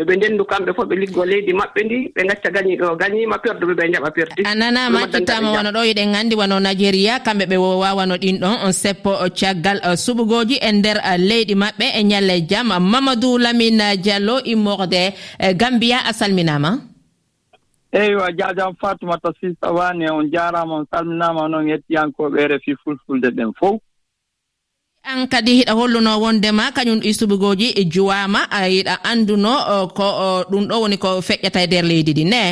yo 0.00 0.06
ɓe 0.06 0.16
ndenndu 0.16 0.44
kamɓe 0.44 0.72
fof 0.76 0.86
ɓe 0.88 0.96
liggo 0.96 1.24
leydi 1.24 1.52
maɓɓe 1.52 1.80
ndi 1.84 1.96
ɓe 2.14 2.22
gacca 2.28 2.50
gañi 2.54 2.76
ɗo 2.80 2.96
gañiima 3.00 3.36
perdu 3.38 3.66
ɓe 3.68 3.74
ɓe 3.78 3.88
njaɓa 3.88 4.10
perdi. 4.16 4.42
A 4.50 4.54
nanama 4.54 4.98
hakkitama 5.00 5.52
wona 5.52 5.70
ɗo 5.76 5.80
eɗen 5.90 6.08
nganndi 6.10 6.34
wano 6.40 6.56
nigéria 6.60 7.20
kamɓe 7.20 7.44
ɓe 7.50 7.56
wawano 7.82 8.16
ɗin 8.16 8.38
ɗon 8.40 8.56
on 8.64 8.72
seppo 8.72 9.12
caggal 9.38 9.78
uh, 9.84 9.96
suɓugoji 10.04 10.56
e 10.56 10.72
nder 10.72 10.96
uh, 11.04 11.18
leydi 11.18 11.54
maɓɓe 11.54 11.86
e 11.98 12.02
ñalle 12.02 12.40
jaam 12.48 12.68
mamadou 12.80 13.36
lamine 13.38 13.96
diallo 14.02 14.40
immorde 14.44 15.12
uh, 15.38 15.52
gambiya 15.52 15.98
a 16.08 16.12
salminama. 16.14 16.80
Eeyi 17.92 18.14
a 18.16 18.32
jaajam 18.32 18.72
fatumata 18.80 19.32
sis 19.40 19.56
on 19.62 20.30
jarama 20.32 20.74
on 20.80 20.86
salminama 20.90 21.48
noon 21.48 21.68
hettiyankoɓe 21.68 22.48
refi 22.48 22.72
fulfulde 22.82 23.28
ɗen 23.36 23.52
fof. 23.58 23.76
an 25.10 25.26
kadi 25.28 25.52
hiɗa 25.58 25.72
holluno 25.74 26.20
wondema 26.22 26.70
kañum 26.76 27.00
ɗi 27.02 27.10
suɓigoji 27.18 27.66
e 27.80 27.84
juwama 27.92 28.40
yiɗa 28.74 28.94
anduno 29.10 29.52
ko 29.96 30.06
ɗum 30.50 30.64
ɗo 30.68 30.80
woni 30.82 30.96
ko 30.98 31.20
feƴƴata 31.20 31.62
e 31.62 31.66
nder 31.66 31.84
leydi 31.84 32.12
ɗi 32.18 32.24
ne? 32.24 32.42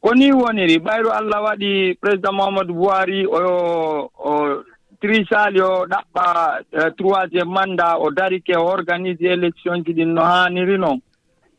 Ko 0.00 0.14
ni 0.14 0.32
woniri 0.32 0.78
ɓayru 0.78 1.10
allah 1.10 1.42
waɗi 1.46 1.98
président 2.00 2.32
mahamadou 2.32 2.74
boiri 2.74 3.26
o 3.26 4.62
trisali 5.00 5.60
o 5.60 5.86
ɗaɓɓa 5.86 6.24
e, 6.72 6.90
troisiéme 6.96 7.52
mandat 7.52 7.98
o 8.00 8.10
darike 8.10 8.56
o 8.56 8.64
organise 8.66 9.20
élection 9.22 9.84
ji 9.84 9.92
ɗin 9.92 10.14
no 10.14 10.22
haaniri 10.22 10.78
noon 10.78 11.00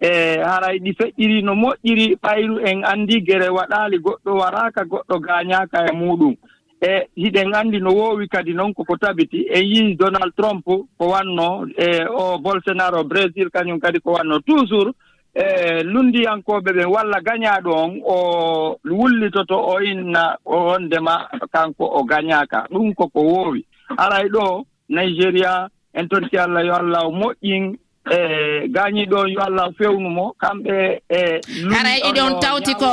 e 0.02 0.40
haray 0.44 0.80
ɗi 0.80 0.92
feƴƴiri 0.98 1.44
no 1.44 1.54
moƴƴiri 1.56 2.16
ɓayru 2.24 2.56
en 2.66 2.84
anndi 2.84 3.22
gere 3.28 3.50
waɗaali 3.50 3.98
goɗɗo 4.00 4.32
waraaka 4.40 4.82
goɗɗo 4.92 5.20
gaañaaka 5.20 5.86
e 5.88 5.92
muɗum. 5.94 6.36
e 6.82 7.08
hiɗen 7.16 7.54
anndi 7.56 7.80
no 7.80 7.92
woowi 7.92 8.28
kadi 8.28 8.54
noon 8.54 8.74
koko 8.74 8.98
tabiti 8.98 9.46
en 9.50 9.64
yii 9.64 9.96
donald 9.96 10.34
trump 10.36 10.66
ko 10.66 10.86
watnoo 10.98 11.68
e 11.78 12.06
o 12.10 12.38
bolsonaro 12.38 13.04
brésil 13.04 13.50
kañum 13.50 13.80
kadi 13.80 14.00
ko 14.00 14.12
watnoo 14.14 14.40
toujours 14.40 14.94
e 15.36 15.84
lunndiyankooɓe 15.84 16.72
ɓen 16.74 16.90
walla 16.90 17.20
gañaaɗo 17.22 17.72
on 17.84 18.02
o 18.04 18.78
wullitoto 18.86 19.56
o 19.56 19.82
inna 19.82 20.38
o 20.46 20.66
wondema 20.68 21.30
kanko 21.52 21.86
o 21.86 22.04
gañaaka. 22.04 22.68
Ɗum 22.72 22.94
koko 22.96 23.22
woowi. 23.22 23.66
Aray 23.98 24.28
ɗo 24.30 24.66
nigéria 24.90 25.70
en 25.94 26.08
tonti 26.08 26.38
allah 26.38 26.66
yo 26.66 26.74
allah 26.74 27.06
o 27.08 27.12
moƴƴin 27.12 27.78
e 28.12 28.68
gaañii 28.68 29.08
yo 29.10 29.42
allah 29.48 29.70
fewnu 29.78 30.10
mo 30.10 30.34
kamɓe 30.42 31.02
e 31.10 31.42
hara 31.74 31.92
iɗon 32.10 32.40
tawti 32.42 32.74
ko 32.76 32.88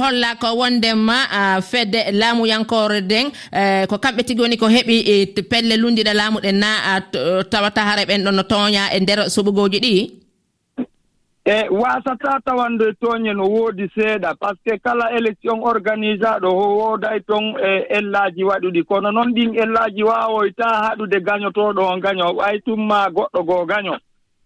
holla 0.00 0.34
ko 0.40 0.48
wondema 0.56 1.16
fedde 1.70 2.00
laamuyankore 2.12 3.00
nden 3.00 3.26
e, 3.52 3.86
ko 3.86 3.96
kamɓe 3.98 4.22
tigi 4.24 4.40
woni 4.42 4.56
ko 4.56 4.66
heɓi 4.68 4.96
e, 5.12 5.42
pelle 5.50 5.76
lundiɗa 5.76 6.14
laamuɗen 6.14 6.56
na 6.62 7.00
tawata 7.50 7.80
hara 7.82 8.02
ɓen 8.04 8.24
ɗon 8.24 8.34
no 8.36 8.42
tooña 8.42 8.82
e 8.96 9.00
nder 9.00 9.18
suɓugoji 9.34 9.78
ɗi? 9.84 10.22
E 11.44 11.68
wasata 11.68 12.40
tawande 12.44 12.92
tooñe 13.00 13.32
no 13.34 13.44
woodi 13.46 13.88
seeɗa 13.94 14.34
par 14.38 14.54
ce 14.64 14.70
que 14.70 14.78
kala 14.78 15.10
élection 15.18 15.58
organisaɗo 15.62 16.46
o 16.48 16.66
wooday 16.78 17.20
toon 17.26 17.56
e 17.58 17.86
ellaaji 17.98 18.44
waɗuɗi. 18.44 18.84
Kono 18.84 19.10
noon 19.10 19.34
ɗin 19.34 19.54
ellaaji 19.62 20.02
waawoyta 20.04 20.66
haɗude 20.84 21.18
gañotooɗo 21.26 21.82
o 21.82 21.96
gaño 22.00 22.26
ɓay 22.38 22.60
tumma 22.64 23.08
goɗɗo 23.10 23.42
goo 23.44 23.66
gaño. 23.66 23.94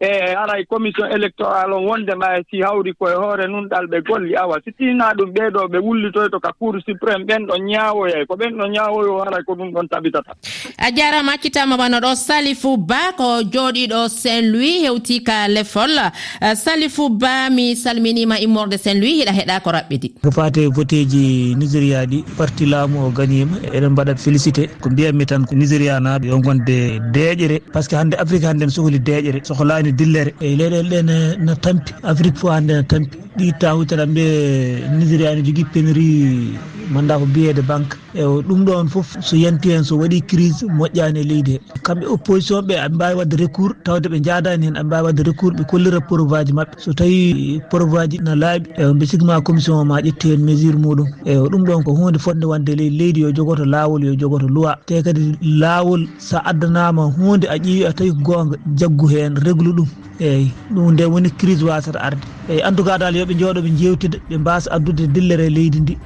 e 0.01 0.35
alay 0.35 0.65
commission 0.67 1.07
électoral 1.11 1.73
on 1.73 1.87
wondema 1.89 2.39
e 2.39 2.45
si 2.51 2.61
hawri 2.63 2.93
koye 2.95 3.15
hoore 3.15 3.47
nunɗal 3.49 3.87
ɓe 3.89 4.01
golli 4.07 4.37
awa. 4.37 4.59
Si 4.65 4.71
ɗinaa 4.79 5.15
ɗum 5.15 5.31
ɓeeɗo 5.33 5.69
ɓe 5.73 5.79
wullitoyto 5.79 6.39
ka 6.41 6.53
cour 6.59 6.75
suprême 6.87 7.25
ɓen 7.25 7.47
ɗon 7.47 7.63
ñaawoyay 7.65 8.27
ko 8.27 8.35
ɓen 8.37 8.57
ɗon 8.59 8.71
ñaawoyo 8.73 9.23
alay 9.23 9.43
ko 9.47 9.55
ɗum 9.55 9.71
ɗon 9.73 9.89
tabitata 9.89 10.33
a 10.79 10.91
jarama 10.95 11.33
accitama 11.33 11.77
wano 11.77 11.99
ɗo 12.01 12.15
salifou 12.15 12.77
ba 12.77 13.13
ko 13.17 13.41
jooɗiɗo 13.43 14.09
saint 14.09 14.43
louis 14.53 14.85
hewti 14.85 15.23
ka 15.25 15.49
lefol. 15.49 15.91
Salifou 16.55 17.09
ba 17.09 17.49
mi 17.51 17.75
salminima 17.77 18.39
immorde 18.41 18.77
saint 18.79 19.01
louis 19.01 19.23
hiɗa 19.23 19.33
heeɗa 19.33 19.61
ko 19.61 19.71
raɓɓidi 19.71 20.13
ko 20.23 20.31
fate 20.31 20.67
voteji 20.69 21.55
nigéria 21.57 22.05
ɗi 22.05 22.23
parti 22.37 22.67
laamu 22.67 23.07
o 23.07 23.11
gagnima 23.11 23.57
eɗen 23.73 23.91
mbaɗa 23.93 24.17
félicité. 24.17 24.69
Ko 24.81 24.91
mbiyanmi 24.91 25.25
tan 25.27 25.45
ko 25.47 25.55
nigéria 25.55 25.99
naaɓe 26.01 26.27
yo 26.29 26.39
gonde 26.41 27.01
deeƴere 27.13 27.61
par 27.73 27.83
ce 27.83 27.89
que 27.89 27.97
hannde 27.97 28.15
afrique 28.19 28.45
hannde 28.45 28.63
ne 28.65 28.69
sohli 28.71 28.99
deeƴere 29.01 29.41
sohlani 29.45 29.86
woni 29.87 29.93
dillere. 29.93 30.35
E 30.41 30.57
leyɗele 30.57 30.89
ɗe 30.91 31.03
ne 31.45 31.55
tampi 31.61 31.93
afrique 32.03 32.39
fof 32.39 32.51
hannde 32.51 32.73
ne 32.75 32.83
tampi. 32.83 33.17
Ɗi 33.37 33.53
tawuji 33.61 33.87
tan 33.87 34.07
nigéria 34.99 35.35
ne 35.35 35.43
jogui 35.45 35.65
pénurie 35.65 36.59
mo 36.91 37.01
ganduɗa 37.01 37.19
ko 37.21 37.27
billets 37.27 37.63
banque. 37.63 37.97
e 38.17 38.25
ɗum 38.49 38.65
ɗon 38.65 38.89
foof 38.89 39.17
so 39.21 39.37
yanti 39.37 39.71
hen 39.71 39.85
so 39.85 39.97
waɗi 39.99 40.21
crise 40.27 40.63
moƴƴani 40.67 41.19
e 41.21 41.25
leydi 41.25 41.53
he. 41.53 41.61
Kamɓe 41.85 42.07
opposition 42.15 42.61
ɓe 42.69 42.75
aɓe 42.85 42.95
mbawi 42.95 43.15
wadde 43.19 43.37
recours 43.37 43.75
tawde 43.85 44.07
ɓe 44.09 44.19
jadani 44.25 44.67
hen 44.67 44.75
aɓe 44.77 44.85
mbawi 44.87 45.05
wadde 45.07 45.23
recours 45.29 45.55
ɓe 45.57 45.65
kollira 45.71 46.01
preuve 46.01 46.33
aji 46.39 46.53
mabɓe 46.53 46.75
so 46.79 46.93
tawi 46.93 47.61
preuve 47.71 47.97
aji 48.01 48.19
no 48.25 48.35
laaɓi 48.35 48.67
e 48.79 48.93
bisigma 48.99 49.41
commission 49.41 49.85
ma 49.87 50.01
ƴetti 50.01 50.31
hen 50.33 50.41
mesure 50.45 50.77
muɗum. 50.79 51.07
E 51.25 51.35
ɗum 51.37 51.63
ɗon 51.65 51.83
ko 51.85 51.93
hunde 51.93 52.19
fodde 52.19 52.45
wande 52.45 52.73
ley 52.77 52.91
leydi 52.91 53.21
yo 53.21 53.33
jogoto 53.33 53.65
lawol 53.65 54.05
yo 54.05 54.15
jogoto 54.17 54.49
loi 54.49 54.75
te 54.87 55.03
kadi 55.03 55.37
lawol 55.43 56.07
sa 56.19 56.41
addanama 56.45 57.03
hunde 57.17 57.45
a 57.49 57.57
ƴeewi 57.59 57.87
a 57.89 57.93
tawi 57.93 58.11
ko 58.11 58.21
gonga 58.33 58.57
jaggu 58.77 59.07
hen 59.09 59.35
régle 59.37 59.73
ɗum. 59.77 59.87
Eyyi 60.21 60.51
ɗum 60.73 60.93
nde 60.93 61.05
woni 61.05 61.31
crise 61.31 61.63
wasata 61.63 62.01
arde. 62.01 62.25
Eyyi 62.49 62.63
en 62.65 62.73
tout 62.75 62.85
cas 62.85 62.99
dal 62.99 63.15
yooɓe 63.15 63.35
jooɗo 63.39 63.61
ɓe 63.61 63.71
jewtida 63.79 64.19
ɓe 64.31 64.39
mbasa 64.39 64.71
addude 64.73 65.07
dillere 65.13 65.51
leydi 65.51 65.81
ndi. 65.81 65.97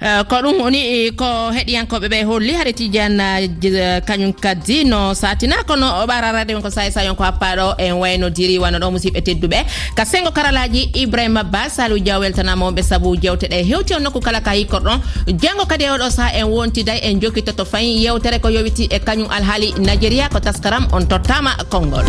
Eh, 0.00 0.22
ko 0.28 0.36
ɗum 0.42 0.60
woni 0.60 0.78
eh, 0.78 1.10
ko 1.16 1.50
heɗiyankoɓe 1.52 2.08
ɓe 2.08 2.24
holli. 2.24 2.52
Haɗa 2.54 2.72
tidiane 2.72 3.26
eh, 3.44 4.00
kañum 4.06 4.32
kaddi 4.32 4.84
no 4.84 5.14
satina. 5.14 5.56
Kono 5.66 6.06
ɓararade 6.06 6.54
wonko 6.54 6.70
saye 6.70 6.90
sayon 6.90 7.14
ko 7.16 7.24
happaɗo 7.24 7.74
en 7.78 7.92
waynodiri 8.00 8.58
wano 8.58 8.78
ɗo 8.78 8.90
musidɓe 8.90 9.20
tedduɓe. 9.22 9.64
Ka 9.96 10.04
sengo 10.04 10.30
karalaji 10.30 10.90
ibrahima 10.94 11.42
ba 11.44 11.68
salou 11.68 11.98
diaw 11.98 12.20
weltanamoɓe 12.20 12.82
saabu 12.82 13.16
jewteɗe 13.16 13.64
hewti 13.64 13.94
on 13.94 14.02
nokku 14.02 14.20
kala 14.20 14.40
ka 14.40 14.52
yikkorɗon 14.54 15.00
janggo 15.40 15.66
kadi 15.66 15.84
e 15.84 15.90
oɗo 15.90 16.10
saaha 16.10 16.38
en 16.38 16.46
wontiday 16.48 16.98
en 17.02 17.20
jokkitoto 17.20 17.64
fayi 17.64 18.04
yewtere 18.04 18.40
ko 18.40 18.48
yowiti 18.48 18.84
e 18.90 18.98
kañum 18.98 19.28
alhaali 19.30 19.72
nigéria 19.78 20.28
ko 20.28 20.40
taskaram 20.40 20.86
on 20.92 21.06
tottama 21.06 21.56
konngol. 21.70 22.04